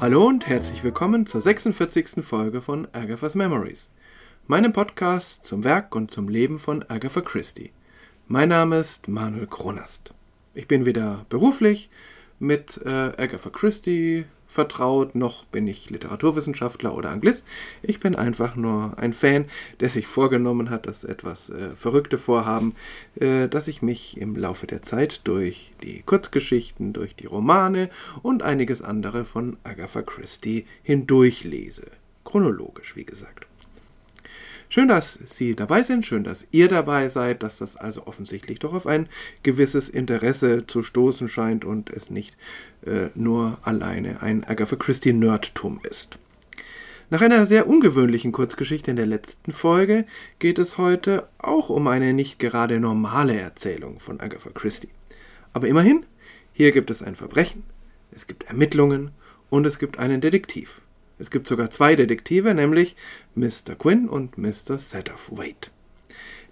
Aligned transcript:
Hallo 0.00 0.28
und 0.28 0.46
herzlich 0.46 0.84
willkommen 0.84 1.26
zur 1.26 1.40
46. 1.40 2.24
Folge 2.24 2.60
von 2.60 2.86
Agatha's 2.92 3.34
Memories, 3.34 3.90
meinem 4.46 4.72
Podcast 4.72 5.44
zum 5.44 5.64
Werk 5.64 5.96
und 5.96 6.12
zum 6.12 6.28
Leben 6.28 6.60
von 6.60 6.84
Agatha 6.88 7.20
Christie. 7.20 7.72
Mein 8.28 8.50
Name 8.50 8.78
ist 8.78 9.08
Manuel 9.08 9.48
Kronast. 9.48 10.14
Ich 10.54 10.68
bin 10.68 10.86
weder 10.86 11.26
beruflich 11.30 11.90
mit 12.38 12.80
äh, 12.84 12.88
Agatha 12.88 13.50
Christie 13.50 14.26
vertraut, 14.48 15.14
noch 15.14 15.44
bin 15.44 15.66
ich 15.66 15.90
Literaturwissenschaftler 15.90 16.94
oder 16.94 17.10
Anglist. 17.10 17.46
Ich 17.82 18.00
bin 18.00 18.16
einfach 18.16 18.56
nur 18.56 18.98
ein 18.98 19.12
Fan, 19.12 19.44
der 19.80 19.90
sich 19.90 20.06
vorgenommen 20.06 20.70
hat, 20.70 20.86
das 20.86 21.04
etwas 21.04 21.50
äh, 21.50 21.76
verrückte 21.76 22.18
Vorhaben, 22.18 22.74
äh, 23.20 23.46
dass 23.46 23.68
ich 23.68 23.82
mich 23.82 24.16
im 24.16 24.34
Laufe 24.34 24.66
der 24.66 24.82
Zeit 24.82 25.20
durch 25.28 25.72
die 25.82 26.02
Kurzgeschichten, 26.02 26.94
durch 26.94 27.14
die 27.14 27.26
Romane 27.26 27.90
und 28.22 28.42
einiges 28.42 28.82
andere 28.82 29.24
von 29.24 29.58
Agatha 29.64 30.02
Christie 30.02 30.66
hindurchlese. 30.82 31.90
Chronologisch, 32.24 32.96
wie 32.96 33.04
gesagt. 33.04 33.47
Schön, 34.70 34.88
dass 34.88 35.18
Sie 35.24 35.56
dabei 35.56 35.82
sind, 35.82 36.04
schön, 36.04 36.24
dass 36.24 36.46
ihr 36.50 36.68
dabei 36.68 37.08
seid, 37.08 37.42
dass 37.42 37.56
das 37.56 37.78
also 37.78 38.06
offensichtlich 38.06 38.58
doch 38.58 38.74
auf 38.74 38.86
ein 38.86 39.08
gewisses 39.42 39.88
Interesse 39.88 40.66
zu 40.66 40.82
stoßen 40.82 41.28
scheint 41.28 41.64
und 41.64 41.88
es 41.88 42.10
nicht 42.10 42.36
äh, 42.84 43.08
nur 43.14 43.58
alleine 43.62 44.20
ein 44.20 44.44
Agatha 44.44 44.76
Christie 44.76 45.14
Nerdtum 45.14 45.80
ist. 45.88 46.18
Nach 47.08 47.22
einer 47.22 47.46
sehr 47.46 47.66
ungewöhnlichen 47.66 48.32
Kurzgeschichte 48.32 48.90
in 48.90 48.98
der 48.98 49.06
letzten 49.06 49.52
Folge 49.52 50.04
geht 50.38 50.58
es 50.58 50.76
heute 50.76 51.26
auch 51.38 51.70
um 51.70 51.86
eine 51.86 52.12
nicht 52.12 52.38
gerade 52.38 52.78
normale 52.78 53.40
Erzählung 53.40 53.98
von 53.98 54.20
Agatha 54.20 54.50
Christie. 54.50 54.90
Aber 55.54 55.66
immerhin, 55.66 56.04
hier 56.52 56.72
gibt 56.72 56.90
es 56.90 57.02
ein 57.02 57.14
Verbrechen, 57.14 57.62
es 58.12 58.26
gibt 58.26 58.42
Ermittlungen 58.44 59.12
und 59.48 59.64
es 59.64 59.78
gibt 59.78 59.98
einen 59.98 60.20
Detektiv. 60.20 60.82
Es 61.18 61.30
gibt 61.30 61.46
sogar 61.46 61.70
zwei 61.70 61.96
Detektive, 61.96 62.54
nämlich 62.54 62.96
Mr. 63.34 63.74
Quinn 63.78 64.08
und 64.08 64.38
Mr. 64.38 64.78
Satterthwaite. 64.78 65.70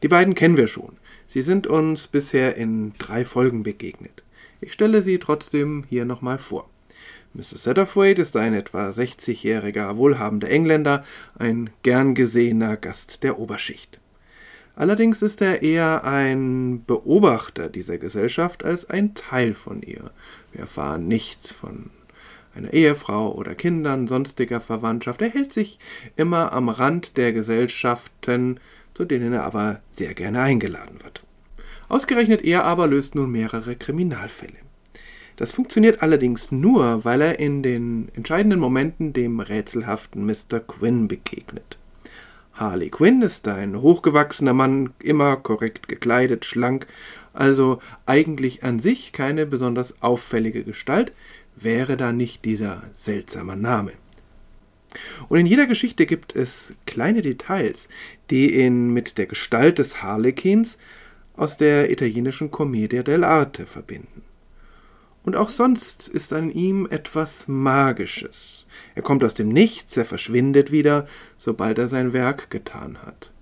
Die 0.02 0.08
beiden 0.08 0.34
kennen 0.34 0.56
wir 0.56 0.68
schon. 0.68 0.96
Sie 1.26 1.42
sind 1.42 1.66
uns 1.66 2.06
bisher 2.08 2.56
in 2.56 2.92
drei 2.98 3.24
Folgen 3.24 3.62
begegnet. 3.62 4.24
Ich 4.60 4.72
stelle 4.72 5.02
sie 5.02 5.18
trotzdem 5.18 5.84
hier 5.88 6.04
nochmal 6.04 6.38
vor. 6.38 6.68
Mr. 7.34 7.56
Satterthwaite 7.56 8.22
ist 8.22 8.36
ein 8.36 8.54
etwa 8.54 8.88
60-jähriger 8.88 9.96
wohlhabender 9.96 10.48
Engländer, 10.48 11.04
ein 11.38 11.70
gern 11.82 12.14
gesehener 12.14 12.76
Gast 12.76 13.22
der 13.22 13.38
Oberschicht. 13.38 14.00
Allerdings 14.74 15.22
ist 15.22 15.40
er 15.40 15.62
eher 15.62 16.04
ein 16.04 16.84
Beobachter 16.86 17.68
dieser 17.68 17.98
Gesellschaft 17.98 18.64
als 18.64 18.88
ein 18.88 19.14
Teil 19.14 19.54
von 19.54 19.82
ihr. 19.82 20.10
Wir 20.52 20.62
erfahren 20.62 21.08
nichts 21.08 21.52
von 21.52 21.90
einer 22.56 22.72
Ehefrau 22.72 23.32
oder 23.32 23.54
Kindern, 23.54 24.06
sonstiger 24.06 24.60
Verwandtschaft. 24.60 25.22
Er 25.22 25.28
hält 25.28 25.52
sich 25.52 25.78
immer 26.16 26.52
am 26.52 26.68
Rand 26.68 27.16
der 27.16 27.32
Gesellschaften, 27.32 28.58
zu 28.94 29.04
denen 29.04 29.32
er 29.32 29.44
aber 29.44 29.80
sehr 29.90 30.14
gerne 30.14 30.40
eingeladen 30.40 31.02
wird. 31.02 31.22
Ausgerechnet 31.88 32.44
er 32.44 32.64
aber 32.64 32.86
löst 32.86 33.14
nun 33.14 33.30
mehrere 33.30 33.76
Kriminalfälle. 33.76 34.56
Das 35.36 35.50
funktioniert 35.50 36.02
allerdings 36.02 36.50
nur, 36.50 37.04
weil 37.04 37.20
er 37.20 37.38
in 37.38 37.62
den 37.62 38.08
entscheidenden 38.14 38.58
Momenten 38.58 39.12
dem 39.12 39.40
rätselhaften 39.40 40.24
Mr. 40.24 40.60
Quinn 40.60 41.08
begegnet. 41.08 41.78
Harley 42.54 42.88
Quinn 42.88 43.20
ist 43.20 43.46
ein 43.48 43.82
hochgewachsener 43.82 44.54
Mann, 44.54 44.94
immer 44.98 45.36
korrekt 45.36 45.88
gekleidet, 45.88 46.46
schlank, 46.46 46.86
also 47.34 47.80
eigentlich 48.06 48.64
an 48.64 48.80
sich 48.80 49.12
keine 49.12 49.44
besonders 49.44 50.02
auffällige 50.02 50.64
Gestalt, 50.64 51.12
wäre 51.56 51.96
da 51.96 52.12
nicht 52.12 52.44
dieser 52.44 52.82
seltsame 52.94 53.56
Name. 53.56 53.92
Und 55.28 55.40
in 55.40 55.46
jeder 55.46 55.66
Geschichte 55.66 56.06
gibt 56.06 56.36
es 56.36 56.74
kleine 56.86 57.20
Details, 57.20 57.88
die 58.30 58.60
ihn 58.60 58.92
mit 58.92 59.18
der 59.18 59.26
Gestalt 59.26 59.78
des 59.78 60.02
Harlequins 60.02 60.78
aus 61.36 61.56
der 61.56 61.90
italienischen 61.90 62.50
Commedia 62.50 63.02
dell'arte 63.02 63.66
verbinden. 63.66 64.22
Und 65.24 65.34
auch 65.34 65.48
sonst 65.48 66.08
ist 66.08 66.32
an 66.32 66.50
ihm 66.50 66.86
etwas 66.88 67.48
Magisches. 67.48 68.64
Er 68.94 69.02
kommt 69.02 69.24
aus 69.24 69.34
dem 69.34 69.48
Nichts, 69.48 69.96
er 69.96 70.04
verschwindet 70.04 70.70
wieder, 70.70 71.08
sobald 71.36 71.78
er 71.78 71.88
sein 71.88 72.12
Werk 72.12 72.48
getan 72.48 72.98
hat. 73.04 73.32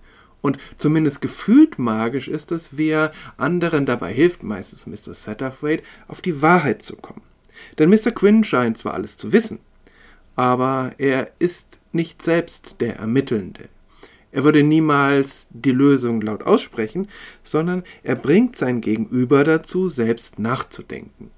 Und 0.40 0.58
zumindest 0.78 1.20
gefühlt 1.20 1.78
magisch 1.78 2.28
ist 2.28 2.52
es, 2.52 2.78
wie 2.78 2.88
er 2.88 3.12
anderen 3.36 3.86
dabei 3.86 4.12
hilft, 4.12 4.42
meistens 4.42 4.86
Mr. 4.86 5.14
Satterthwaite, 5.14 5.84
auf 6.08 6.22
die 6.22 6.42
Wahrheit 6.42 6.82
zu 6.82 6.96
kommen. 6.96 7.22
Denn 7.78 7.90
Mr. 7.90 8.10
Quinn 8.10 8.44
scheint 8.44 8.78
zwar 8.78 8.94
alles 8.94 9.16
zu 9.16 9.32
wissen, 9.32 9.58
aber 10.36 10.92
er 10.98 11.30
ist 11.38 11.80
nicht 11.92 12.22
selbst 12.22 12.80
der 12.80 12.96
Ermittelnde. 12.96 13.68
Er 14.32 14.42
würde 14.42 14.64
niemals 14.64 15.46
die 15.50 15.70
Lösung 15.70 16.20
laut 16.20 16.42
aussprechen, 16.42 17.06
sondern 17.44 17.84
er 18.02 18.16
bringt 18.16 18.56
sein 18.56 18.80
Gegenüber 18.80 19.44
dazu, 19.44 19.88
selbst 19.88 20.40
nachzudenken. 20.40 21.30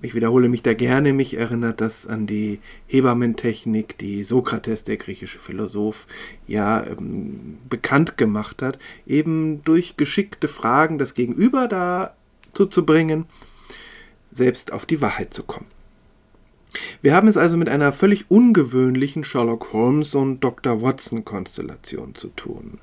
Ich 0.00 0.14
wiederhole 0.14 0.48
mich 0.48 0.62
da 0.62 0.74
gerne, 0.74 1.12
mich 1.12 1.36
erinnert 1.36 1.80
das 1.80 2.06
an 2.06 2.26
die 2.26 2.60
Hebammentechnik, 2.86 3.98
die 3.98 4.22
Sokrates, 4.22 4.84
der 4.84 4.96
griechische 4.96 5.40
Philosoph, 5.40 6.06
ja 6.46 6.84
ähm, 6.86 7.58
bekannt 7.68 8.16
gemacht 8.16 8.62
hat, 8.62 8.78
eben 9.06 9.62
durch 9.64 9.96
geschickte 9.96 10.46
Fragen 10.46 10.98
das 10.98 11.14
Gegenüber 11.14 11.66
dazu 11.66 12.66
zu 12.66 12.86
bringen, 12.86 13.26
selbst 14.30 14.72
auf 14.72 14.86
die 14.86 15.00
Wahrheit 15.00 15.34
zu 15.34 15.42
kommen. 15.42 15.66
Wir 17.00 17.14
haben 17.14 17.28
es 17.28 17.36
also 17.36 17.56
mit 17.56 17.68
einer 17.68 17.92
völlig 17.92 18.30
ungewöhnlichen 18.30 19.24
Sherlock 19.24 19.72
Holmes 19.72 20.14
und 20.14 20.40
Dr. 20.40 20.82
Watson 20.82 21.24
Konstellation 21.24 22.14
zu 22.14 22.28
tun. 22.28 22.78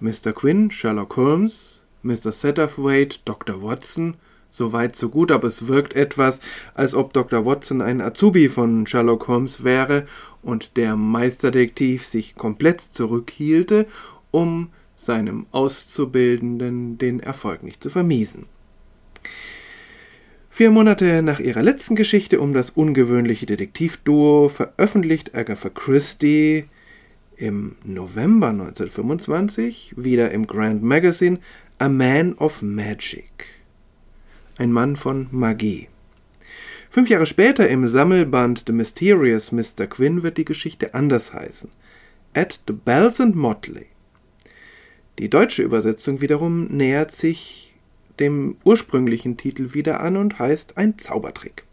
Mr. 0.00 0.32
Quinn, 0.32 0.70
Sherlock 0.70 1.16
Holmes, 1.16 1.82
Mr. 2.02 2.32
Satterthwaite, 2.32 3.18
Dr. 3.24 3.62
Watson, 3.62 4.16
so 4.50 4.72
weit, 4.72 4.96
so 4.96 5.08
gut, 5.08 5.30
aber 5.30 5.48
es 5.48 5.68
wirkt 5.68 5.94
etwas, 5.94 6.40
als 6.74 6.94
ob 6.94 7.12
Dr. 7.12 7.44
Watson 7.44 7.82
ein 7.82 8.00
Azubi 8.00 8.48
von 8.48 8.86
Sherlock 8.86 9.28
Holmes 9.28 9.62
wäre 9.64 10.06
und 10.42 10.76
der 10.76 10.96
Meisterdetektiv 10.96 12.06
sich 12.06 12.34
komplett 12.34 12.80
zurückhielte, 12.80 13.86
um 14.30 14.70
seinem 14.96 15.46
Auszubildenden 15.52 16.98
den 16.98 17.20
Erfolg 17.20 17.62
nicht 17.62 17.82
zu 17.82 17.90
vermiesen. 17.90 18.46
Vier 20.58 20.72
Monate 20.72 21.22
nach 21.22 21.38
ihrer 21.38 21.62
letzten 21.62 21.94
Geschichte 21.94 22.40
um 22.40 22.52
das 22.52 22.70
ungewöhnliche 22.70 23.46
Detektivduo 23.46 24.48
veröffentlicht 24.48 25.32
Agatha 25.36 25.68
Christie 25.68 26.64
im 27.36 27.76
November 27.84 28.48
1925 28.48 29.94
wieder 29.96 30.32
im 30.32 30.48
Grand 30.48 30.82
Magazine 30.82 31.38
A 31.78 31.88
Man 31.88 32.34
of 32.38 32.60
Magic. 32.60 33.46
Ein 34.56 34.72
Mann 34.72 34.96
von 34.96 35.28
Magie. 35.30 35.86
Fünf 36.90 37.08
Jahre 37.08 37.26
später 37.26 37.68
im 37.68 37.86
Sammelband 37.86 38.64
The 38.66 38.72
Mysterious 38.72 39.52
Mr. 39.52 39.86
Quinn 39.86 40.24
wird 40.24 40.38
die 40.38 40.44
Geschichte 40.44 40.92
anders 40.92 41.32
heißen. 41.32 41.70
At 42.34 42.62
the 42.66 42.72
Bells 42.72 43.20
and 43.20 43.36
Motley. 43.36 43.86
Die 45.20 45.30
deutsche 45.30 45.62
Übersetzung 45.62 46.20
wiederum 46.20 46.64
nähert 46.64 47.12
sich 47.12 47.67
dem 48.20 48.56
ursprünglichen 48.64 49.36
Titel 49.36 49.74
wieder 49.74 50.00
an 50.00 50.16
und 50.16 50.38
heißt 50.38 50.76
Ein 50.76 50.98
Zaubertrick. 50.98 51.64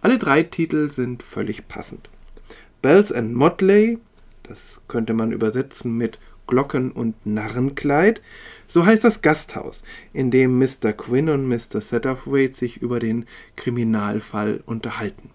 Alle 0.00 0.18
drei 0.18 0.42
Titel 0.42 0.90
sind 0.90 1.22
völlig 1.22 1.68
passend. 1.68 2.08
Bells 2.82 3.10
and 3.12 3.34
Motley, 3.34 3.98
das 4.44 4.80
könnte 4.88 5.14
man 5.14 5.32
übersetzen 5.32 5.96
mit 5.96 6.18
Glocken 6.46 6.92
und 6.92 7.14
Narrenkleid, 7.26 8.22
so 8.66 8.86
heißt 8.86 9.04
das 9.04 9.22
Gasthaus, 9.22 9.82
in 10.12 10.30
dem 10.30 10.58
Mr. 10.58 10.92
Quinn 10.92 11.28
und 11.28 11.46
Mr. 11.46 11.80
Satterthwaite 11.80 12.54
sich 12.54 12.78
über 12.78 12.98
den 12.98 13.26
Kriminalfall 13.56 14.62
unterhalten. 14.66 15.30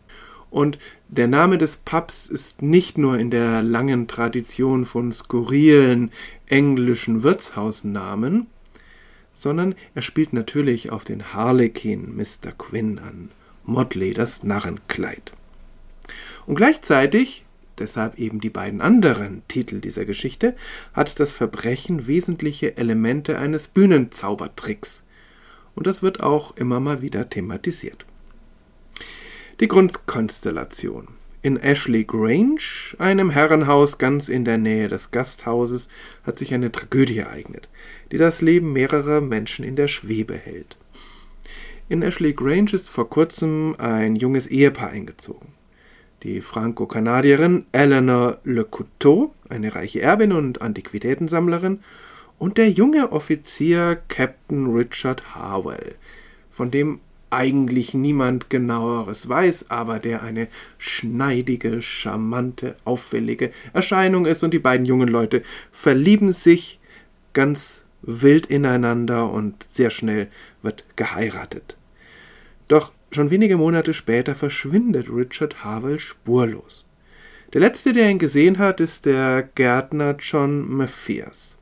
Und 0.50 0.78
der 1.08 1.28
Name 1.28 1.58
des 1.58 1.78
Pubs 1.78 2.28
ist 2.30 2.62
nicht 2.62 2.98
nur 2.98 3.18
in 3.18 3.32
der 3.32 3.64
langen 3.64 4.08
Tradition 4.08 4.86
von 4.86 5.12
skurrilen 5.12 6.12
englischen 6.46 7.24
Wirtshausnamen, 7.24 8.48
sondern 9.44 9.76
er 9.94 10.02
spielt 10.02 10.34
natürlich 10.34 10.90
auf 10.92 11.04
den 11.04 11.34
Harlequin 11.34 12.16
Mr. 12.16 12.52
Quinn 12.58 12.98
an, 12.98 13.30
Motley 13.66 14.14
das 14.14 14.42
Narrenkleid. 14.42 15.34
Und 16.48 16.56
gleichzeitig, 16.56 17.46
deshalb 17.78 18.18
eben 18.18 18.40
die 18.40 18.50
beiden 18.50 18.82
anderen 18.82 19.44
Titel 19.48 19.80
dieser 19.80 20.06
Geschichte, 20.06 20.56
hat 20.94 21.20
das 21.20 21.32
Verbrechen 21.32 22.08
wesentliche 22.08 22.78
Elemente 22.78 23.38
eines 23.38 23.68
Bühnenzaubertricks. 23.68 25.04
Und 25.76 25.88
das 25.88 26.02
wird 26.02 26.22
auch 26.22 26.56
immer 26.58 26.80
mal 26.80 27.02
wieder 27.02 27.30
thematisiert. 27.30 28.06
Die 29.60 29.68
Grundkonstellation. 29.68 31.10
In 31.46 31.58
Ashley 31.58 32.06
Grange, 32.06 32.96
einem 33.00 33.30
Herrenhaus 33.30 33.98
ganz 33.98 34.30
in 34.30 34.46
der 34.46 34.58
Nähe 34.58 34.88
des 34.88 35.12
Gasthauses, 35.12 35.90
hat 36.26 36.38
sich 36.38 36.54
eine 36.54 36.72
Tragödie 36.72 37.18
ereignet, 37.18 37.68
die 38.14 38.18
das 38.18 38.42
Leben 38.42 38.72
mehrerer 38.72 39.20
Menschen 39.20 39.66
in 39.66 39.76
der 39.76 39.90
Schwebe 39.90 40.36
hält. 40.36 40.78
In 41.90 42.02
Ashley 42.02 42.32
Grange 42.32 42.72
ist 42.72 42.90
vor 42.90 43.10
kurzem 43.10 43.76
ein 43.78 44.16
junges 44.16 44.48
Ehepaar 44.48 44.92
eingezogen. 44.92 45.50
die 46.24 46.40
Franco-Kanadierin 46.40 47.66
Eleanor 47.74 48.38
Le 48.46 48.64
Couteau, 48.64 49.34
eine 49.50 49.76
reiche 49.76 50.02
Erbin 50.02 50.32
und 50.32 50.62
Antiquitätensammlerin, 50.62 51.82
und 52.40 52.58
der 52.58 52.70
junge 52.70 53.12
Offizier 53.12 54.02
Captain 54.08 54.68
Richard 54.68 55.36
Harwell, 55.36 55.96
von 56.50 56.72
dem 56.72 57.02
eigentlich 57.34 57.94
niemand 57.94 58.50
genaueres 58.50 59.28
weiß, 59.28 59.70
aber 59.70 60.00
der 60.00 60.24
eine 60.24 60.48
schneidige, 60.78 61.82
charmante, 61.82 62.76
auffällige 62.86 63.52
Erscheinung 63.74 64.26
ist, 64.26 64.44
und 64.44 64.54
die 64.54 64.60
beiden 64.60 64.86
jungen 64.86 65.08
Leute 65.08 65.42
verlieben 65.72 66.32
sich 66.32 66.80
ganz 67.34 67.86
wild 68.02 68.46
ineinander 68.46 69.32
und 69.32 69.66
sehr 69.70 69.90
schnell 69.90 70.28
wird 70.62 70.86
geheiratet. 70.96 71.78
Doch 72.68 72.94
schon 73.12 73.30
wenige 73.30 73.58
Monate 73.58 73.94
später 73.94 74.36
verschwindet 74.36 75.10
Richard 75.10 75.64
Harwell 75.64 76.00
spurlos. 76.00 76.86
Der 77.54 77.62
letzte, 77.62 77.94
der 77.94 78.10
ihn 78.10 78.20
gesehen 78.20 78.58
hat, 78.58 78.80
ist 78.80 79.06
der 79.06 79.44
Gärtner 79.44 80.16
John 80.20 80.68
Matthias. 80.68 81.58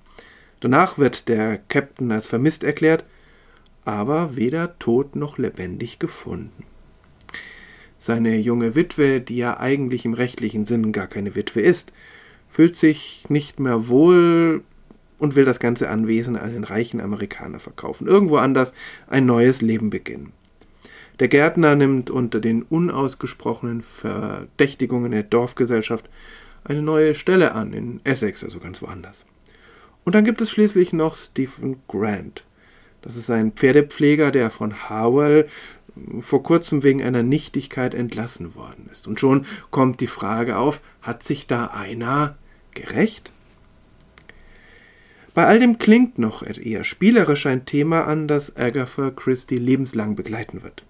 Danach 0.61 0.97
wird 0.97 1.27
der 1.27 1.57
Captain 1.67 2.11
als 2.11 2.27
vermisst 2.27 2.63
erklärt, 2.63 3.03
aber 3.85 4.35
weder 4.35 4.77
tot 4.79 5.15
noch 5.15 5.37
lebendig 5.37 5.99
gefunden. 5.99 6.63
Seine 7.97 8.37
junge 8.37 8.75
Witwe, 8.75 9.21
die 9.21 9.37
ja 9.37 9.59
eigentlich 9.59 10.05
im 10.05 10.13
rechtlichen 10.13 10.65
Sinn 10.65 10.91
gar 10.91 11.07
keine 11.07 11.35
Witwe 11.35 11.61
ist, 11.61 11.93
fühlt 12.49 12.75
sich 12.75 13.29
nicht 13.29 13.59
mehr 13.59 13.87
wohl 13.87 14.63
und 15.19 15.35
will 15.35 15.45
das 15.45 15.59
ganze 15.59 15.89
Anwesen 15.89 16.35
an 16.35 16.51
den 16.51 16.63
reichen 16.63 16.99
Amerikaner 16.99 17.59
verkaufen, 17.59 18.07
irgendwo 18.07 18.37
anders 18.37 18.73
ein 19.07 19.25
neues 19.25 19.61
Leben 19.61 19.91
beginnen. 19.91 20.33
Der 21.19 21.27
Gärtner 21.27 21.75
nimmt 21.75 22.09
unter 22.09 22.39
den 22.39 22.63
unausgesprochenen 22.63 23.83
Verdächtigungen 23.83 25.11
der 25.11 25.21
Dorfgesellschaft 25.21 26.09
eine 26.63 26.81
neue 26.81 27.13
Stelle 27.13 27.53
an, 27.53 27.73
in 27.73 28.01
Essex, 28.03 28.43
also 28.43 28.59
ganz 28.59 28.81
woanders. 28.81 29.25
Und 30.03 30.15
dann 30.15 30.25
gibt 30.25 30.41
es 30.41 30.49
schließlich 30.49 30.93
noch 30.93 31.15
Stephen 31.15 31.77
Grant, 31.87 32.43
das 33.01 33.15
ist 33.15 33.29
ein 33.29 33.51
Pferdepfleger, 33.51 34.31
der 34.31 34.49
von 34.49 34.89
Howell 34.89 35.47
vor 36.19 36.43
kurzem 36.43 36.83
wegen 36.83 37.03
einer 37.03 37.23
Nichtigkeit 37.23 37.93
entlassen 37.93 38.55
worden 38.55 38.87
ist. 38.91 39.07
Und 39.07 39.19
schon 39.19 39.45
kommt 39.71 39.99
die 39.99 40.07
Frage 40.07 40.57
auf, 40.57 40.81
hat 41.01 41.23
sich 41.23 41.47
da 41.47 41.67
einer 41.67 42.37
gerecht? 42.73 43.31
Bei 45.33 45.45
all 45.45 45.59
dem 45.59 45.77
klingt 45.77 46.17
noch 46.17 46.43
eher 46.43 46.83
spielerisch 46.83 47.45
ein 47.45 47.65
Thema 47.65 48.05
an, 48.05 48.27
das 48.27 48.57
Agatha 48.57 49.11
Christie 49.11 49.57
lebenslang 49.57 50.15
begleiten 50.15 50.61
wird. 50.61 50.83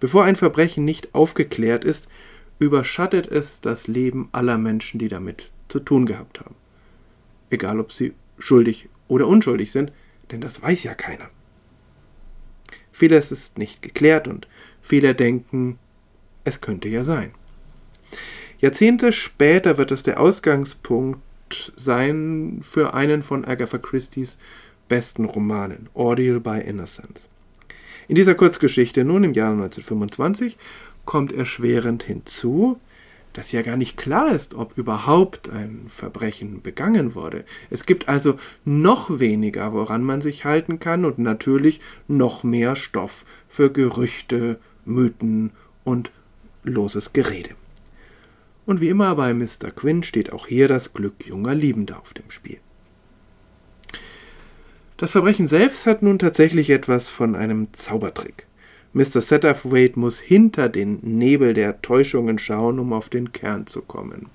Bevor 0.00 0.24
ein 0.24 0.36
Verbrechen 0.36 0.84
nicht 0.84 1.14
aufgeklärt 1.14 1.84
ist, 1.84 2.08
überschattet 2.58 3.26
es 3.28 3.60
das 3.60 3.86
Leben 3.86 4.28
aller 4.32 4.58
Menschen, 4.58 4.98
die 4.98 5.08
damit 5.08 5.50
zu 5.68 5.78
tun 5.80 6.04
gehabt 6.06 6.40
haben. 6.40 6.56
Egal 7.48 7.80
ob 7.80 7.92
sie 7.92 8.12
schuldig 8.38 8.88
oder 9.08 9.26
unschuldig 9.28 9.70
sind, 9.70 9.92
denn 10.32 10.40
das 10.40 10.62
weiß 10.62 10.84
ja 10.84 10.94
keiner. 10.94 11.30
Vieles 12.92 13.32
ist 13.32 13.58
nicht 13.58 13.82
geklärt 13.82 14.28
und 14.28 14.48
viele 14.80 15.14
denken, 15.14 15.78
es 16.44 16.60
könnte 16.60 16.88
ja 16.88 17.04
sein. 17.04 17.32
Jahrzehnte 18.58 19.12
später 19.12 19.78
wird 19.78 19.90
es 19.90 20.02
der 20.02 20.20
Ausgangspunkt 20.20 21.72
sein 21.76 22.60
für 22.62 22.94
einen 22.94 23.22
von 23.22 23.44
Agatha 23.44 23.78
Christie's 23.78 24.38
besten 24.88 25.24
Romanen, 25.24 25.88
Ordeal 25.94 26.40
by 26.40 26.60
Innocence. 26.60 27.28
In 28.08 28.16
dieser 28.16 28.34
Kurzgeschichte 28.34 29.04
nun 29.04 29.24
im 29.24 29.34
Jahr 29.34 29.52
1925 29.52 30.58
kommt 31.04 31.32
erschwerend 31.32 32.02
hinzu, 32.02 32.78
dass 33.32 33.52
ja 33.52 33.62
gar 33.62 33.76
nicht 33.76 33.96
klar 33.96 34.32
ist, 34.32 34.54
ob 34.54 34.76
überhaupt 34.76 35.48
ein 35.50 35.84
Verbrechen 35.88 36.62
begangen 36.62 37.14
wurde. 37.14 37.44
Es 37.70 37.86
gibt 37.86 38.08
also 38.08 38.34
noch 38.64 39.20
weniger, 39.20 39.72
woran 39.72 40.02
man 40.02 40.20
sich 40.20 40.44
halten 40.44 40.80
kann 40.80 41.04
und 41.04 41.18
natürlich 41.18 41.80
noch 42.08 42.42
mehr 42.42 42.76
Stoff 42.76 43.24
für 43.48 43.70
Gerüchte, 43.70 44.58
Mythen 44.84 45.52
und 45.84 46.10
loses 46.64 47.12
Gerede. 47.12 47.50
Und 48.66 48.80
wie 48.80 48.88
immer 48.88 49.14
bei 49.14 49.32
Mr. 49.34 49.70
Quinn 49.74 50.02
steht 50.02 50.32
auch 50.32 50.46
hier 50.46 50.68
das 50.68 50.92
Glück 50.92 51.26
junger 51.26 51.54
Liebender 51.54 51.98
auf 51.98 52.14
dem 52.14 52.30
Spiel. 52.30 52.58
Das 54.96 55.12
Verbrechen 55.12 55.46
selbst 55.46 55.86
hat 55.86 56.02
nun 56.02 56.18
tatsächlich 56.18 56.68
etwas 56.68 57.08
von 57.08 57.34
einem 57.34 57.72
Zaubertrick. 57.72 58.46
Mr. 58.92 59.20
Satterthwaite 59.20 59.98
muss 59.98 60.18
hinter 60.18 60.68
den 60.68 60.98
Nebel 61.02 61.54
der 61.54 61.80
Täuschungen 61.80 62.38
schauen, 62.38 62.78
um 62.78 62.92
auf 62.92 63.08
den 63.08 63.32
Kern 63.32 63.66
zu 63.66 63.82
kommen. 63.82 64.26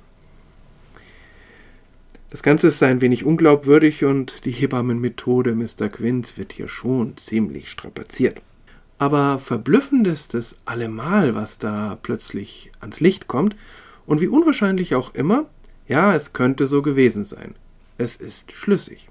Das 2.30 2.44
Ganze 2.44 2.68
ist 2.68 2.82
ein 2.84 3.02
wenig 3.02 3.26
unglaubwürdig 3.26 4.04
und 4.04 4.46
die 4.46 4.52
Hebammenmethode 4.52 5.56
Mr. 5.56 5.90
Quinns 5.90 6.38
wird 6.38 6.54
hier 6.54 6.68
schon 6.68 7.18
ziemlich 7.18 7.70
strapaziert. 7.70 8.42
Aber 8.98 9.40
verblüffend 9.40 10.08
ist 10.08 10.34
es 10.36 10.62
allemal, 10.66 11.36
was 11.36 11.58
da 11.58 11.98
plötzlich 12.02 12.72
ans 12.80 13.00
Licht 13.00 13.28
kommt 13.28 13.56
und 14.06 14.22
wie 14.22 14.28
unwahrscheinlich 14.28 14.96
auch 14.96 15.14
immer, 15.14 15.46
ja, 15.88 16.16
es 16.16 16.34
könnte 16.34 16.66
so 16.66 16.82
gewesen 16.82 17.24
sein. 17.24 17.56
Es 17.98 18.16
ist 18.16 18.52
schlüssig. 18.52 19.10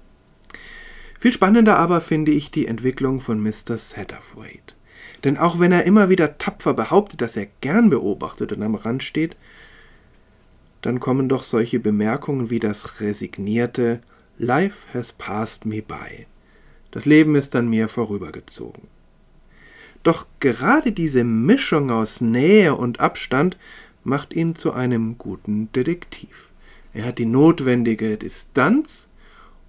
Viel 1.19 1.31
spannender 1.31 1.77
aber 1.77 2.01
finde 2.01 2.31
ich 2.31 2.51
die 2.51 2.67
Entwicklung 2.67 3.19
von 3.19 3.39
Mr. 3.41 3.77
Satterthwaite. 3.77 4.74
Denn 5.25 5.37
auch 5.37 5.59
wenn 5.59 5.71
er 5.71 5.85
immer 5.85 6.07
wieder 6.07 6.37
tapfer 6.37 6.75
behauptet, 6.75 7.19
dass 7.19 7.35
er 7.35 7.47
gern 7.59 7.89
beobachtet 7.89 8.53
und 8.53 8.61
am 8.61 8.75
Rand 8.75 9.01
steht, 9.01 9.35
dann 10.83 10.99
kommen 10.99 11.27
doch 11.27 11.41
solche 11.41 11.79
Bemerkungen 11.79 12.51
wie 12.51 12.59
das 12.59 13.01
resignierte 13.01 14.01
Life 14.37 14.93
has 14.93 15.11
passed 15.11 15.65
me 15.65 15.81
by. 15.81 16.27
Das 16.91 17.05
Leben 17.05 17.35
ist 17.35 17.55
an 17.55 17.67
mir 17.67 17.89
vorübergezogen. 17.89 18.83
Doch 20.03 20.27
gerade 20.39 20.91
diese 20.91 21.23
Mischung 21.23 21.89
aus 21.89 22.21
Nähe 22.21 22.75
und 22.75 22.99
Abstand 22.99 23.57
macht 24.03 24.33
ihn 24.33 24.55
zu 24.55 24.73
einem 24.73 25.17
guten 25.17 25.71
Detektiv. 25.71 26.51
Er 26.93 27.05
hat 27.05 27.17
die 27.17 27.25
notwendige 27.25 28.15
Distanz, 28.17 29.09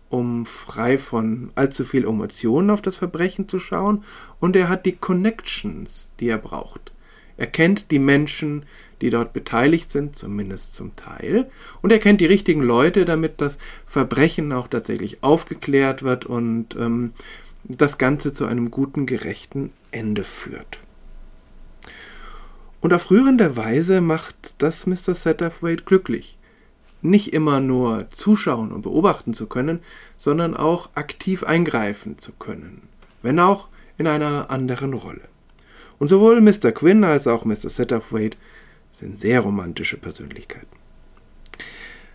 um 0.08 0.46
frei 0.46 0.98
von 0.98 1.50
allzu 1.54 1.84
viel 1.84 2.04
Emotionen 2.04 2.70
auf 2.70 2.82
das 2.82 2.96
Verbrechen 2.96 3.48
zu 3.48 3.58
schauen 3.58 4.04
und 4.40 4.56
er 4.56 4.68
hat 4.68 4.86
die 4.86 4.96
Connections, 4.96 6.10
die 6.20 6.28
er 6.28 6.38
braucht. 6.38 6.92
Er 7.36 7.46
kennt 7.46 7.90
die 7.90 7.98
Menschen, 7.98 8.64
die 9.02 9.10
dort 9.10 9.32
beteiligt 9.32 9.92
sind, 9.92 10.16
zumindest 10.16 10.74
zum 10.74 10.96
Teil, 10.96 11.50
und 11.82 11.92
er 11.92 11.98
kennt 11.98 12.20
die 12.20 12.26
richtigen 12.26 12.62
Leute, 12.62 13.04
damit 13.04 13.40
das 13.40 13.58
Verbrechen 13.86 14.52
auch 14.52 14.68
tatsächlich 14.68 15.22
aufgeklärt 15.22 16.02
wird 16.02 16.24
und 16.24 16.76
ähm, 16.76 17.12
das 17.64 17.98
Ganze 17.98 18.32
zu 18.32 18.46
einem 18.46 18.70
guten, 18.70 19.04
gerechten 19.04 19.70
Ende 19.90 20.24
führt. 20.24 20.78
Und 22.80 22.94
auf 22.94 23.10
rührende 23.10 23.56
Weise 23.56 24.00
macht 24.00 24.54
das 24.58 24.86
Mr. 24.86 25.14
Satterthwaite 25.14 25.84
glücklich 25.84 26.35
nicht 27.10 27.32
immer 27.32 27.60
nur 27.60 28.08
zuschauen 28.10 28.72
und 28.72 28.82
beobachten 28.82 29.34
zu 29.34 29.46
können, 29.46 29.80
sondern 30.16 30.56
auch 30.56 30.90
aktiv 30.94 31.44
eingreifen 31.44 32.18
zu 32.18 32.32
können, 32.32 32.82
wenn 33.22 33.38
auch 33.38 33.68
in 33.98 34.06
einer 34.06 34.50
anderen 34.50 34.92
Rolle. 34.92 35.22
Und 35.98 36.08
sowohl 36.08 36.40
Mr. 36.40 36.72
Quinn 36.72 37.04
als 37.04 37.26
auch 37.26 37.44
Mr. 37.44 37.70
Satterthwaite 37.70 38.36
sind 38.92 39.18
sehr 39.18 39.40
romantische 39.40 39.96
Persönlichkeiten. 39.96 40.66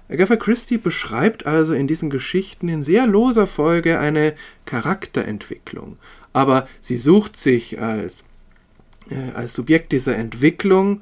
Agatha 0.09 0.35
Christie 0.35 0.77
beschreibt 0.77 1.45
also 1.45 1.73
in 1.73 1.87
diesen 1.87 2.09
Geschichten 2.09 2.67
in 2.67 2.83
sehr 2.83 3.07
loser 3.07 3.47
Folge 3.47 3.97
eine 3.97 4.33
Charakterentwicklung, 4.65 5.97
aber 6.33 6.67
sie 6.81 6.97
sucht 6.97 7.37
sich 7.37 7.79
als, 7.79 8.25
äh, 9.09 9.31
als 9.33 9.53
Subjekt 9.53 9.93
dieser 9.93 10.17
Entwicklung 10.17 11.01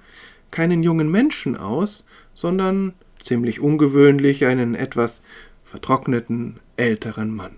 keinen 0.52 0.84
jungen 0.84 1.10
Menschen 1.10 1.58
aus, 1.58 2.06
sondern 2.36 2.94
ziemlich 3.24 3.60
ungewöhnlich, 3.60 4.46
einen 4.46 4.76
etwas 4.76 5.22
vertrockneten, 5.64 6.60
älteren 6.78 7.36
Mann. 7.36 7.56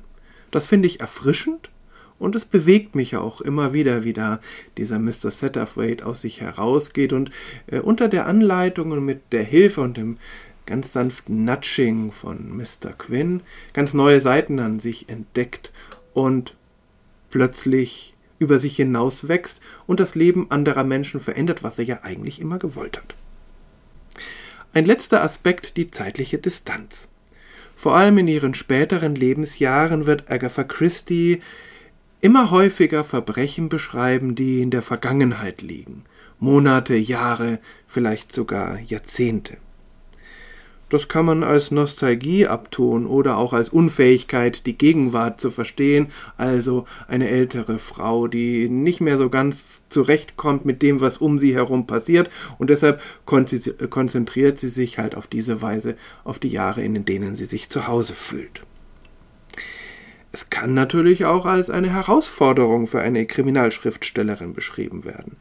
Das 0.52 0.68
finde 0.68 0.88
ich 0.88 1.00
erfrischend 1.00 1.70
und 2.20 2.36
es 2.36 2.46
bewegt 2.46 2.94
mich 2.94 3.16
auch 3.16 3.42
immer 3.42 3.74
wieder, 3.74 4.04
wie 4.04 4.14
da 4.14 4.40
dieser 4.78 5.00
Mr. 5.00 5.32
Satterthwaite 5.32 6.06
aus 6.06 6.22
sich 6.22 6.42
herausgeht 6.42 7.14
und 7.14 7.32
äh, 7.68 7.80
unter 7.80 8.08
der 8.10 8.28
Anleitung 8.28 8.92
und 8.92 9.04
mit 9.04 9.22
der 9.32 9.44
Hilfe 9.44 9.82
und 9.82 9.98
dem 9.98 10.18
ganz 10.66 10.94
sanften 10.94 11.46
Nudging 11.46 12.12
von 12.12 12.56
Mr. 12.56 12.94
Quinn 12.98 13.42
ganz 13.74 13.94
neue 13.94 14.20
Seiten 14.20 14.60
an 14.60 14.80
sich 14.80 15.10
entdeckt 15.10 15.72
und 16.14 16.56
plötzlich 17.32 18.16
über 18.38 18.60
sich 18.60 18.76
hinaus 18.76 19.28
wächst 19.28 19.62
und 19.88 20.00
das 20.00 20.16
Leben 20.16 20.50
anderer 20.52 20.84
Menschen 20.84 21.20
verändert, 21.20 21.64
was 21.64 21.80
er 21.80 21.86
ja 21.86 22.04
eigentlich 22.04 22.40
immer 22.40 22.60
gewollt 22.60 22.98
hat. 22.98 23.16
Ein 24.74 24.86
letzter 24.86 25.22
Aspekt 25.22 25.76
die 25.76 25.92
zeitliche 25.92 26.38
Distanz. 26.38 27.10
Vor 27.76 27.98
allem 27.98 28.18
in 28.20 28.28
ihren 28.28 28.54
späteren 28.54 29.16
Lebensjahren 29.16 30.06
wird 30.06 30.32
Agatha 30.32 30.64
Christie 30.64 31.42
immer 32.22 32.52
häufiger 32.52 33.04
Verbrechen 33.04 33.68
beschreiben, 33.68 34.36
die 34.36 34.62
in 34.62 34.70
der 34.70 34.82
Vergangenheit 34.82 35.62
liegen, 35.62 36.06
Monate, 36.40 36.96
Jahre, 36.96 37.60
vielleicht 37.88 38.32
sogar 38.32 38.80
Jahrzehnte. 38.80 39.58
Das 40.92 41.08
kann 41.08 41.26
man 41.26 41.42
als 41.42 41.72
Nostalgie 41.72 42.48
abtun 42.48 43.06
oder 43.06 43.38
auch 43.38 43.54
als 43.54 43.70
Unfähigkeit, 43.70 44.66
die 44.66 44.78
Gegenwart 44.78 45.40
zu 45.40 45.50
verstehen, 45.50 46.08
also 46.36 46.84
eine 47.08 47.30
ältere 47.30 47.80
Frau, 47.80 48.28
die 48.28 48.68
nicht 48.68 49.00
mehr 49.00 49.18
so 49.18 49.30
ganz 49.30 49.84
zurechtkommt 49.88 50.66
mit 50.66 50.82
dem, 50.82 51.00
was 51.00 51.18
um 51.20 51.40
sie 51.40 51.56
herum 51.56 51.88
passiert 51.88 52.30
und 52.58 52.70
deshalb 52.70 53.02
konzentriert 53.26 54.60
sie 54.60 54.68
sich 54.68 55.00
halt 55.00 55.16
auf 55.16 55.28
diese 55.28 55.62
Weise 55.62 55.96
auf 56.26 56.40
die 56.40 56.50
Jahre, 56.50 56.84
in 56.84 57.06
denen 57.06 57.38
sie 57.38 57.46
sich 57.46 57.70
zu 57.70 57.88
Hause 57.88 58.14
fühlt. 58.14 58.64
Es 60.34 60.50
kann 60.50 60.74
natürlich 60.74 61.24
auch 61.24 61.46
als 61.46 61.70
eine 61.70 61.94
Herausforderung 61.94 62.86
für 62.86 63.00
eine 63.00 63.26
Kriminalschriftstellerin 63.26 64.52
beschrieben 64.52 65.06
werden. 65.06 65.38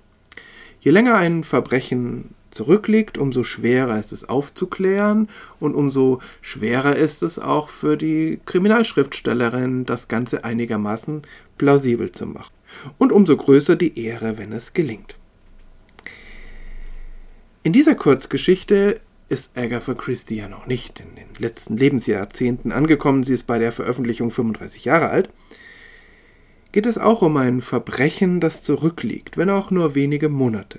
Je 0.78 0.92
länger 0.92 1.16
ein 1.16 1.42
Verbrechen 1.42 2.36
zurückliegt, 2.50 3.18
umso 3.18 3.44
schwerer 3.44 3.98
ist 3.98 4.12
es 4.12 4.28
aufzuklären 4.28 5.28
und 5.58 5.74
umso 5.74 6.20
schwerer 6.40 6.96
ist 6.96 7.22
es 7.22 7.38
auch 7.38 7.68
für 7.68 7.96
die 7.96 8.40
Kriminalschriftstellerin, 8.44 9.86
das 9.86 10.08
Ganze 10.08 10.44
einigermaßen 10.44 11.22
plausibel 11.58 12.12
zu 12.12 12.26
machen. 12.26 12.52
Und 12.98 13.12
umso 13.12 13.36
größer 13.36 13.76
die 13.76 13.98
Ehre, 13.98 14.38
wenn 14.38 14.52
es 14.52 14.72
gelingt. 14.72 15.16
In 17.62 17.72
dieser 17.72 17.94
Kurzgeschichte 17.94 19.00
ist 19.28 19.56
Agatha 19.56 19.94
Christie 19.94 20.36
ja 20.36 20.48
noch 20.48 20.66
nicht 20.66 21.00
in 21.00 21.14
den 21.14 21.28
letzten 21.38 21.76
Lebensjahrzehnten 21.76 22.72
angekommen. 22.72 23.22
Sie 23.22 23.34
ist 23.34 23.46
bei 23.46 23.58
der 23.58 23.70
Veröffentlichung 23.70 24.30
35 24.30 24.84
Jahre 24.84 25.10
alt. 25.10 25.30
Geht 26.72 26.86
es 26.86 26.98
auch 26.98 27.22
um 27.22 27.36
ein 27.36 27.60
Verbrechen, 27.60 28.40
das 28.40 28.62
zurückliegt, 28.62 29.36
wenn 29.36 29.50
auch 29.50 29.70
nur 29.70 29.94
wenige 29.94 30.28
Monate. 30.28 30.78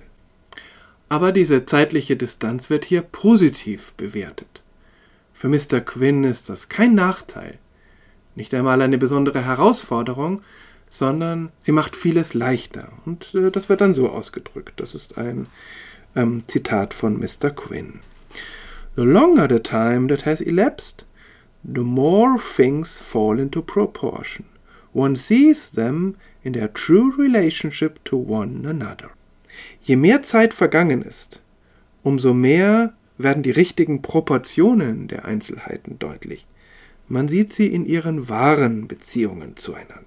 Aber 1.11 1.33
diese 1.33 1.65
zeitliche 1.65 2.15
Distanz 2.15 2.69
wird 2.69 2.85
hier 2.85 3.01
positiv 3.01 3.91
bewertet. 3.97 4.63
Für 5.33 5.49
Mr. 5.49 5.81
Quinn 5.81 6.23
ist 6.23 6.47
das 6.47 6.69
kein 6.69 6.95
Nachteil, 6.95 7.59
nicht 8.35 8.53
einmal 8.53 8.81
eine 8.81 8.97
besondere 8.97 9.43
Herausforderung, 9.43 10.41
sondern 10.89 11.51
sie 11.59 11.73
macht 11.73 11.97
vieles 11.97 12.33
leichter. 12.33 12.93
Und 13.05 13.35
äh, 13.35 13.51
das 13.51 13.67
wird 13.67 13.81
dann 13.81 13.93
so 13.93 14.07
ausgedrückt. 14.09 14.79
Das 14.79 14.95
ist 14.95 15.17
ein 15.17 15.47
ähm, 16.15 16.43
Zitat 16.47 16.93
von 16.93 17.19
Mr. 17.19 17.49
Quinn. 17.49 17.99
The 18.95 19.03
longer 19.03 19.49
the 19.49 19.59
time 19.59 20.07
that 20.07 20.25
has 20.25 20.39
elapsed, 20.39 21.05
the 21.61 21.81
more 21.81 22.37
things 22.39 22.99
fall 22.99 23.37
into 23.37 23.61
proportion. 23.61 24.45
One 24.93 25.17
sees 25.17 25.71
them 25.71 26.15
in 26.41 26.53
their 26.53 26.71
true 26.71 27.13
relationship 27.17 28.01
to 28.05 28.15
one 28.15 28.65
another. 28.65 29.11
Je 29.83 29.95
mehr 29.95 30.23
Zeit 30.23 30.53
vergangen 30.53 31.01
ist, 31.01 31.41
umso 32.03 32.33
mehr 32.33 32.93
werden 33.17 33.43
die 33.43 33.51
richtigen 33.51 34.01
Proportionen 34.01 35.07
der 35.07 35.25
Einzelheiten 35.25 35.99
deutlich. 35.99 36.45
Man 37.07 37.27
sieht 37.27 37.53
sie 37.53 37.67
in 37.67 37.85
ihren 37.85 38.29
wahren 38.29 38.87
Beziehungen 38.87 39.57
zueinander. 39.57 40.05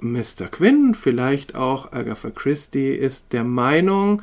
Mr. 0.00 0.46
Quinn, 0.50 0.94
vielleicht 0.94 1.54
auch 1.54 1.92
Agatha 1.92 2.30
Christie, 2.30 2.90
ist 2.90 3.32
der 3.32 3.44
Meinung, 3.44 4.22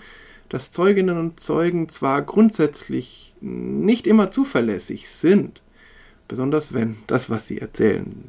dass 0.50 0.72
Zeuginnen 0.72 1.18
und 1.18 1.40
Zeugen 1.40 1.90
zwar 1.90 2.22
grundsätzlich 2.22 3.36
nicht 3.42 4.08
immer 4.08 4.32
zuverlässig 4.32 5.10
sind, 5.10 5.62
besonders 6.28 6.74
wenn 6.74 6.98
das, 7.08 7.30
was 7.30 7.48
sie 7.48 7.60
erzählen, 7.60 8.24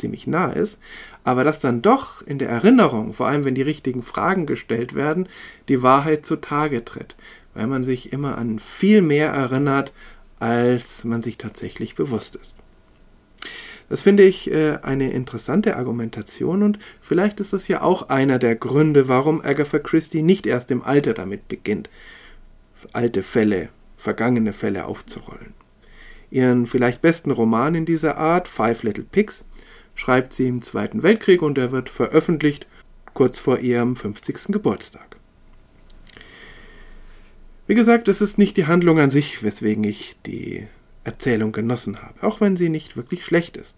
ziemlich 0.00 0.26
nah 0.26 0.50
ist, 0.50 0.78
aber 1.24 1.44
dass 1.44 1.60
dann 1.60 1.82
doch 1.82 2.22
in 2.22 2.38
der 2.38 2.48
Erinnerung, 2.48 3.12
vor 3.12 3.28
allem 3.28 3.44
wenn 3.44 3.54
die 3.54 3.62
richtigen 3.62 4.02
Fragen 4.02 4.46
gestellt 4.46 4.94
werden, 4.94 5.28
die 5.68 5.82
Wahrheit 5.82 6.26
zutage 6.26 6.84
tritt, 6.84 7.16
weil 7.54 7.66
man 7.66 7.84
sich 7.84 8.12
immer 8.12 8.38
an 8.38 8.58
viel 8.58 9.02
mehr 9.02 9.30
erinnert, 9.30 9.92
als 10.38 11.04
man 11.04 11.22
sich 11.22 11.38
tatsächlich 11.38 11.94
bewusst 11.94 12.36
ist. 12.36 12.56
Das 13.90 14.02
finde 14.02 14.22
ich 14.22 14.50
äh, 14.50 14.78
eine 14.82 15.10
interessante 15.10 15.76
Argumentation 15.76 16.62
und 16.62 16.78
vielleicht 17.00 17.40
ist 17.40 17.52
das 17.52 17.66
ja 17.66 17.82
auch 17.82 18.08
einer 18.08 18.38
der 18.38 18.54
Gründe, 18.54 19.08
warum 19.08 19.40
Agatha 19.40 19.80
Christie 19.80 20.22
nicht 20.22 20.46
erst 20.46 20.70
im 20.70 20.82
Alter 20.82 21.12
damit 21.12 21.48
beginnt, 21.48 21.90
alte 22.92 23.24
Fälle, 23.24 23.68
vergangene 23.96 24.52
Fälle 24.52 24.86
aufzurollen. 24.86 25.54
Ihren 26.30 26.66
vielleicht 26.66 27.02
besten 27.02 27.32
Roman 27.32 27.74
in 27.74 27.84
dieser 27.84 28.16
Art, 28.16 28.46
Five 28.46 28.84
Little 28.84 29.04
Pigs, 29.10 29.44
schreibt 30.00 30.32
sie 30.32 30.48
im 30.48 30.62
Zweiten 30.62 31.02
Weltkrieg 31.02 31.42
und 31.42 31.58
er 31.58 31.72
wird 31.72 31.90
veröffentlicht 31.90 32.66
kurz 33.12 33.38
vor 33.38 33.58
ihrem 33.58 33.96
50. 33.96 34.46
Geburtstag. 34.48 35.16
Wie 37.66 37.74
gesagt, 37.74 38.08
es 38.08 38.22
ist 38.22 38.38
nicht 38.38 38.56
die 38.56 38.66
Handlung 38.66 38.98
an 38.98 39.10
sich, 39.10 39.42
weswegen 39.42 39.84
ich 39.84 40.16
die 40.24 40.66
Erzählung 41.04 41.52
genossen 41.52 42.00
habe, 42.00 42.26
auch 42.26 42.40
wenn 42.40 42.56
sie 42.56 42.70
nicht 42.70 42.96
wirklich 42.96 43.26
schlecht 43.26 43.58
ist. 43.58 43.76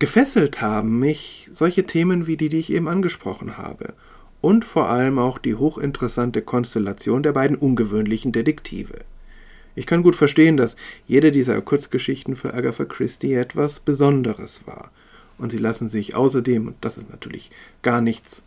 Gefesselt 0.00 0.60
haben 0.60 0.98
mich 0.98 1.48
solche 1.52 1.86
Themen 1.86 2.26
wie 2.26 2.36
die, 2.36 2.48
die 2.48 2.58
ich 2.58 2.72
eben 2.72 2.88
angesprochen 2.88 3.56
habe, 3.56 3.94
und 4.40 4.64
vor 4.64 4.88
allem 4.88 5.20
auch 5.20 5.38
die 5.38 5.54
hochinteressante 5.54 6.42
Konstellation 6.42 7.22
der 7.22 7.32
beiden 7.32 7.56
ungewöhnlichen 7.56 8.32
Detektive. 8.32 9.04
Ich 9.76 9.86
kann 9.86 10.02
gut 10.02 10.16
verstehen, 10.16 10.56
dass 10.56 10.74
jede 11.06 11.30
dieser 11.30 11.60
Kurzgeschichten 11.60 12.34
für 12.34 12.52
Agatha 12.52 12.84
Christie 12.84 13.34
etwas 13.34 13.78
Besonderes 13.78 14.66
war, 14.66 14.90
und 15.42 15.50
sie 15.50 15.58
lassen 15.58 15.88
sich 15.88 16.14
außerdem, 16.14 16.68
und 16.68 16.76
das 16.80 16.98
ist 16.98 17.10
natürlich 17.10 17.50
gar 17.82 18.00
nichts 18.00 18.44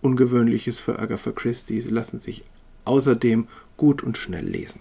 Ungewöhnliches 0.00 0.78
für 0.78 0.98
Agatha 0.98 1.32
Christie, 1.32 1.80
sie 1.80 1.90
lassen 1.90 2.20
sich 2.20 2.44
außerdem 2.84 3.48
gut 3.76 4.04
und 4.04 4.16
schnell 4.16 4.46
lesen. 4.46 4.80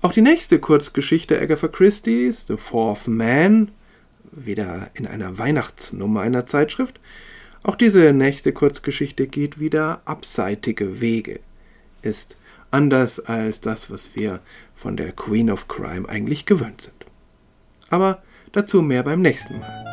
Auch 0.00 0.12
die 0.12 0.22
nächste 0.22 0.60
Kurzgeschichte 0.60 1.40
Agatha 1.40 1.66
Christie's, 1.66 2.46
The 2.46 2.56
Fourth 2.56 3.08
Man, 3.08 3.72
wieder 4.30 4.90
in 4.94 5.06
einer 5.06 5.36
Weihnachtsnummer 5.36 6.20
einer 6.20 6.46
Zeitschrift, 6.46 7.00
auch 7.64 7.74
diese 7.74 8.12
nächste 8.12 8.52
Kurzgeschichte 8.52 9.26
geht 9.26 9.58
wieder 9.58 10.00
abseitige 10.04 11.00
Wege, 11.00 11.40
ist 12.02 12.36
anders 12.70 13.18
als 13.18 13.60
das, 13.60 13.90
was 13.90 14.14
wir 14.14 14.38
von 14.76 14.96
der 14.96 15.10
Queen 15.10 15.50
of 15.50 15.66
Crime 15.66 16.08
eigentlich 16.08 16.46
gewöhnt 16.46 16.82
sind. 16.82 17.06
Aber 17.90 18.22
Dazu 18.52 18.80
mehr 18.80 19.02
beim 19.02 19.20
nächsten 19.20 19.58
Mal. 19.60 19.77